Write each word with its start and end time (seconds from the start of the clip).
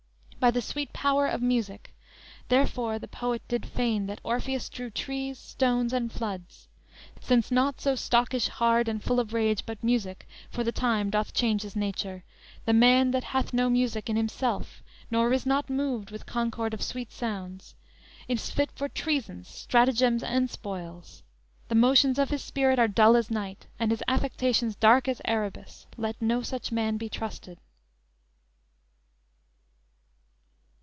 By 0.41 0.49
the 0.49 0.59
sweet 0.59 0.91
power 0.91 1.27
of 1.27 1.43
music; 1.43 1.93
therefore, 2.49 2.97
the 2.97 3.07
poet 3.07 3.43
Did 3.47 3.63
feign 3.63 4.07
that 4.07 4.19
Orpheus 4.23 4.69
drew 4.69 4.89
trees, 4.89 5.37
stones 5.37 5.93
and 5.93 6.11
floods. 6.11 6.67
Since 7.19 7.51
naught 7.51 7.79
so 7.79 7.93
stockish, 7.93 8.47
hard 8.47 8.87
and 8.87 9.03
full 9.03 9.19
of 9.19 9.33
rage 9.33 9.63
But 9.67 9.83
music 9.83 10.27
for 10.49 10.63
the 10.63 10.71
time 10.71 11.11
doth 11.11 11.35
change 11.35 11.61
his 11.61 11.75
nature, 11.75 12.23
The 12.65 12.73
man 12.73 13.11
that 13.11 13.25
hath 13.25 13.53
no 13.53 13.69
music 13.69 14.09
in 14.09 14.15
himself 14.15 14.81
Nor 15.11 15.31
is 15.31 15.45
not 15.45 15.69
moved 15.69 16.09
with 16.09 16.25
concord 16.25 16.73
of 16.73 16.81
sweet 16.81 17.11
sounds, 17.11 17.75
Is 18.27 18.49
fit 18.49 18.71
for 18.71 18.89
treasons, 18.89 19.47
stratagems 19.47 20.23
and 20.23 20.49
spoils; 20.49 21.21
The 21.67 21.75
motions 21.75 22.17
of 22.17 22.31
his 22.31 22.43
spirit 22.43 22.79
are 22.79 22.87
dull 22.87 23.15
as 23.15 23.29
night 23.29 23.67
And 23.77 23.91
his 23.91 24.01
affections 24.07 24.75
dark 24.75 25.07
as 25.07 25.21
Erebus; 25.23 25.85
Let 25.97 26.19
no 26.19 26.41
such 26.41 26.71
man 26.71 26.97
be 26.97 27.09
trusted." 27.09 27.59